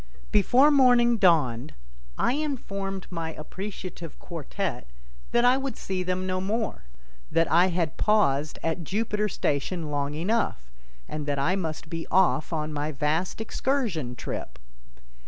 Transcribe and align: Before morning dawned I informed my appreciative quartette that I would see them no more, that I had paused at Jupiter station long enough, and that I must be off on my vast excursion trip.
Before 0.31 0.71
morning 0.71 1.17
dawned 1.17 1.75
I 2.17 2.33
informed 2.33 3.05
my 3.11 3.33
appreciative 3.35 4.17
quartette 4.17 4.87
that 5.31 5.45
I 5.45 5.57
would 5.57 5.77
see 5.77 6.01
them 6.01 6.25
no 6.25 6.41
more, 6.41 6.85
that 7.29 7.47
I 7.51 7.67
had 7.67 7.97
paused 7.97 8.57
at 8.63 8.83
Jupiter 8.83 9.29
station 9.29 9.91
long 9.91 10.15
enough, 10.15 10.71
and 11.07 11.27
that 11.27 11.37
I 11.37 11.55
must 11.55 11.87
be 11.87 12.07
off 12.09 12.51
on 12.51 12.73
my 12.73 12.91
vast 12.91 13.39
excursion 13.39 14.15
trip. 14.15 14.57